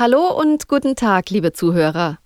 [0.00, 2.20] Hallo und guten Tag, liebe Zuhörer.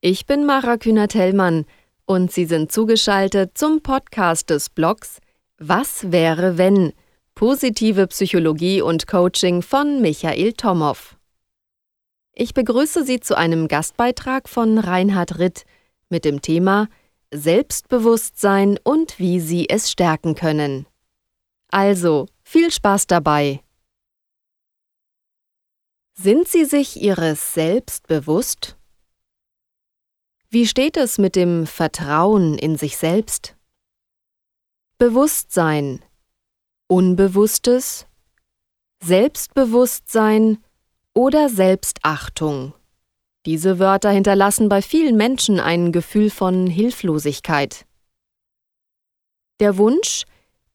[0.00, 1.66] Ich bin Mara Kühner-Tellmann
[2.06, 5.18] und Sie sind zugeschaltet zum Podcast des Blogs
[5.58, 6.94] Was wäre wenn?
[7.34, 11.18] Positive Psychologie und Coaching von Michael Tomow.
[12.32, 15.64] Ich begrüße Sie zu einem Gastbeitrag von Reinhard Ritt
[16.08, 16.88] mit dem Thema
[17.30, 20.86] Selbstbewusstsein und wie Sie es stärken können.
[21.70, 23.60] Also, viel Spaß dabei!
[26.20, 28.76] Sind Sie sich Ihres Selbst bewusst?
[30.50, 33.54] Wie steht es mit dem Vertrauen in sich selbst?
[34.98, 36.04] Bewusstsein,
[36.88, 38.08] Unbewusstes,
[39.00, 40.58] Selbstbewusstsein
[41.14, 42.74] oder Selbstachtung.
[43.46, 47.86] Diese Wörter hinterlassen bei vielen Menschen ein Gefühl von Hilflosigkeit.
[49.60, 50.24] Der Wunsch,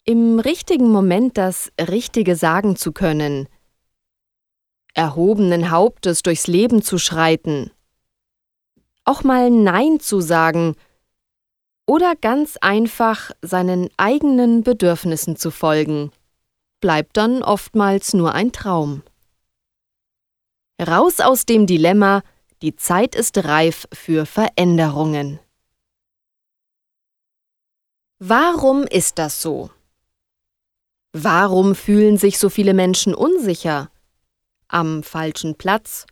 [0.06, 3.50] im richtigen Moment das Richtige sagen zu können,
[4.94, 7.72] erhobenen Hauptes durchs Leben zu schreiten,
[9.06, 10.76] auch mal Nein zu sagen
[11.86, 16.12] oder ganz einfach seinen eigenen Bedürfnissen zu folgen,
[16.80, 19.04] bleibt dann oftmals nur ein Traum.
[20.82, 22.24] Raus aus dem Dilemma,
[22.62, 25.40] die Zeit ist reif für Veränderungen.
[28.20, 29.70] Warum ist das so?
[31.12, 33.92] Warum fühlen sich so viele Menschen unsicher?
[34.68, 36.06] Am falschen Platz,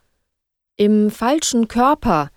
[0.77, 2.29] im falschen Körper,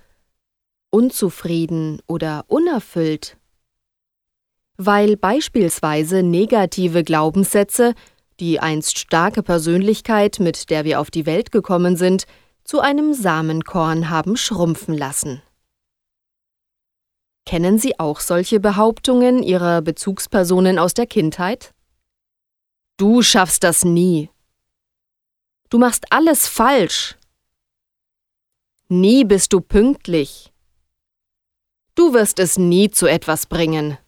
[0.91, 3.37] unzufrieden oder unerfüllt.
[4.77, 7.95] Weil beispielsweise negative Glaubenssätze,
[8.41, 12.25] die einst starke Persönlichkeit, mit der wir auf die Welt gekommen sind,
[12.65, 15.43] zu einem Samenkorn haben schrumpfen lassen.
[17.47, 21.75] Kennen Sie auch solche Behauptungen Ihrer Bezugspersonen aus der Kindheit?
[22.97, 24.31] Du schaffst das nie.
[25.71, 27.17] Du machst alles falsch.
[28.89, 30.53] Nie bist du pünktlich.
[31.95, 33.99] Du wirst es nie zu etwas bringen.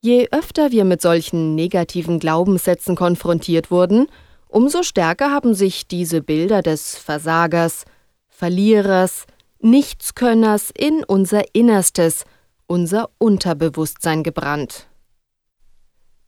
[0.00, 4.06] Je öfter wir mit solchen negativen Glaubenssätzen konfrontiert wurden,
[4.46, 7.84] umso stärker haben sich diese Bilder des Versagers,
[8.28, 9.26] Verlierers,
[9.60, 12.24] Nichtskönners in unser Innerstes,
[12.68, 14.86] unser Unterbewusstsein gebrannt.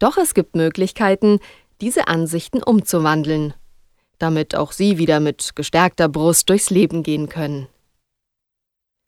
[0.01, 1.39] Doch es gibt Möglichkeiten,
[1.81, 3.55] diese Ansichten umzuwandeln,
[4.19, 7.69] damit auch Sie wieder mit gestärkter Brust durchs Leben gehen können.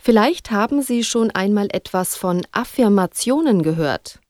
[0.00, 4.20] Vielleicht haben Sie schon einmal etwas von Affirmationen gehört.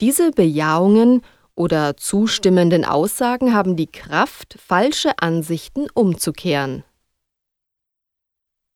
[0.00, 1.22] Diese Bejahungen
[1.54, 6.84] oder zustimmenden Aussagen haben die Kraft, falsche Ansichten umzukehren.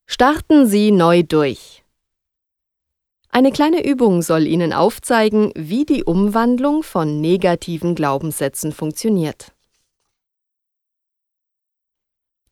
[0.07, 1.84] Starten Sie neu durch.
[3.37, 9.53] Eine kleine Übung soll Ihnen aufzeigen, wie die Umwandlung von negativen Glaubenssätzen funktioniert.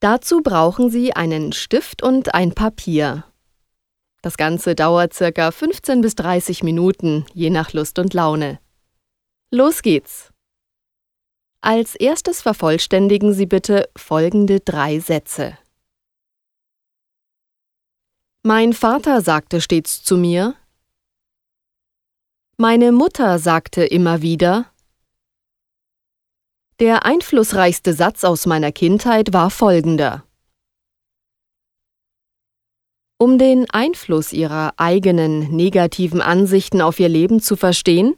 [0.01, 3.25] Dazu brauchen Sie einen Stift und ein Papier.
[4.23, 5.53] Das Ganze dauert ca.
[5.53, 8.59] 15 bis 30 Minuten, je nach Lust und Laune.
[9.53, 10.33] Los geht's!
[11.61, 15.57] Als erstes vervollständigen Sie bitte folgende drei Sätze.
[18.43, 20.57] Mein Vater sagte stets zu mir,
[22.63, 24.67] meine Mutter sagte immer wieder,
[26.79, 30.23] der einflussreichste Satz aus meiner Kindheit war folgender.
[33.19, 38.15] Um den Einfluss Ihrer eigenen negativen Ansichten auf Ihr Leben zu verstehen,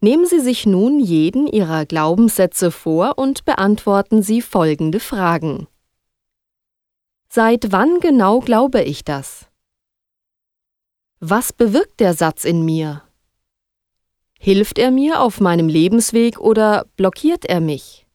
[0.00, 5.68] nehmen Sie sich nun jeden Ihrer Glaubenssätze vor und beantworten Sie folgende Fragen.
[7.28, 9.46] Seit wann genau glaube ich das?
[11.20, 13.03] Was bewirkt der Satz in mir?
[14.44, 18.06] Hilft er mir auf meinem Lebensweg oder blockiert er mich?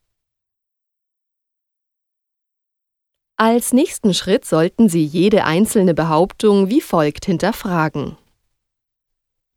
[3.35, 8.15] Als nächsten Schritt sollten Sie jede einzelne Behauptung wie folgt hinterfragen.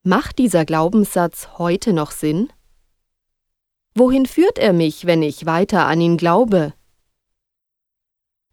[0.03, 2.51] Macht dieser Glaubenssatz heute noch Sinn?
[3.95, 6.73] Wohin führt er mich, wenn ich weiter an ihn glaube?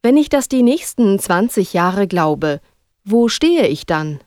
[0.01, 2.60] Wenn ich das die nächsten 20 Jahre glaube,
[3.06, 4.19] wo stehe ich dann?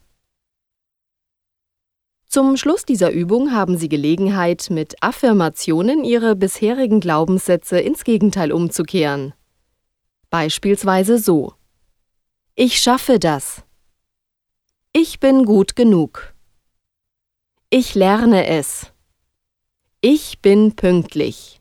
[2.32, 9.34] Zum Schluss dieser Übung haben Sie Gelegenheit, mit Affirmationen Ihre bisherigen Glaubenssätze ins Gegenteil umzukehren.
[10.30, 11.52] Beispielsweise so
[12.54, 13.62] Ich schaffe das.
[14.94, 16.32] Ich bin gut genug.
[17.68, 18.90] Ich lerne es.
[20.00, 21.60] Ich bin pünktlich.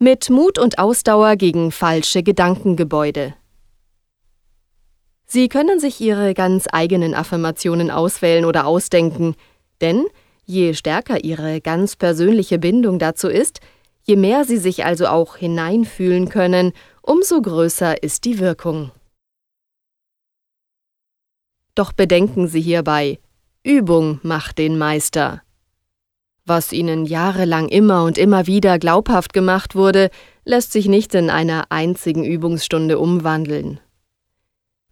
[0.00, 3.36] Mit Mut und Ausdauer gegen falsche Gedankengebäude.
[5.28, 9.36] Sie können sich Ihre ganz eigenen Affirmationen auswählen oder ausdenken,
[9.80, 10.06] denn
[10.44, 13.60] je stärker Ihre ganz persönliche Bindung dazu ist,
[14.08, 16.72] Je mehr Sie sich also auch hineinfühlen können,
[17.02, 18.90] umso größer ist die Wirkung.
[21.74, 23.18] Doch bedenken Sie hierbei,
[23.62, 25.42] Übung macht den Meister.
[26.46, 30.08] Was Ihnen jahrelang immer und immer wieder glaubhaft gemacht wurde,
[30.46, 33.78] lässt sich nicht in einer einzigen Übungsstunde umwandeln.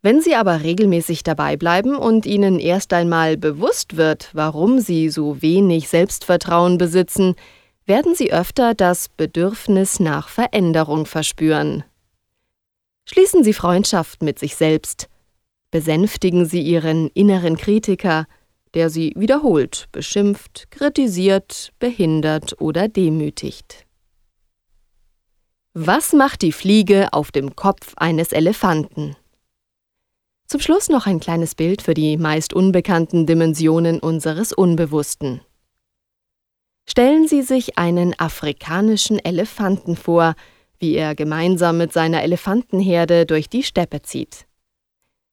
[0.07, 5.43] Wenn Sie aber regelmäßig dabei bleiben und Ihnen erst einmal bewusst wird, warum Sie so
[5.43, 7.35] wenig Selbstvertrauen besitzen,
[7.87, 11.83] werden Sie öfter das Bedürfnis nach Veränderung verspüren.
[13.05, 15.09] Schließen Sie Freundschaft mit sich selbst,
[15.73, 18.27] Besänftigen Sie Ihren inneren Kritiker,
[18.75, 23.87] der Sie wiederholt beschimpft, kritisiert, behindert oder demütigt.
[25.75, 29.17] Was macht die Fliege auf dem Kopf eines Elefanten?
[30.47, 35.41] Zum Schluss noch ein kleines Bild für die meist unbekannten Dimensionen unseres Unbewussten.
[36.89, 40.35] Stellen Sie sich einen afrikanischen Elefanten vor,
[40.79, 44.47] wie er gemeinsam mit seiner Elefantenherde durch die Steppe zieht.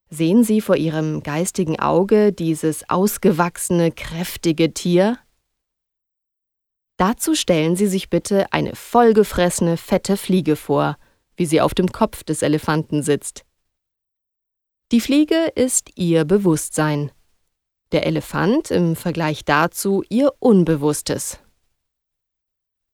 [0.09, 5.19] Sehen Sie vor Ihrem geistigen Auge dieses ausgewachsene, kräftige Tier?
[6.97, 10.97] Dazu stellen Sie sich bitte eine vollgefressene, fette Fliege vor,
[11.35, 13.43] wie sie auf dem Kopf des Elefanten sitzt.
[14.93, 17.11] Die Fliege ist Ihr Bewusstsein,
[17.93, 21.39] der Elefant im Vergleich dazu Ihr Unbewusstes.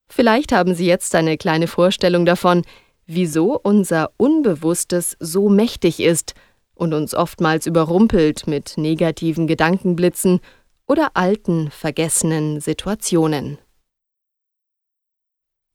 [0.08, 2.64] Vielleicht haben Sie jetzt eine kleine Vorstellung davon,
[3.06, 6.36] wieso unser Unbewusstes so mächtig ist
[6.74, 10.40] und uns oftmals überrumpelt mit negativen Gedankenblitzen
[10.88, 13.58] oder alten, vergessenen Situationen.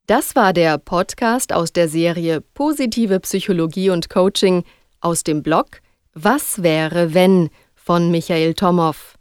[0.06, 4.64] Das war der Podcast aus der Serie Positive Psychologie und Coaching
[5.00, 5.82] aus dem Blog
[6.14, 9.14] Was wäre wenn von Michael Tomow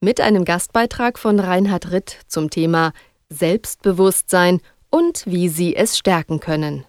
[0.00, 2.92] mit einem Gastbeitrag von Reinhard Ritt zum Thema
[3.28, 6.86] Selbstbewusstsein und wie Sie es stärken können.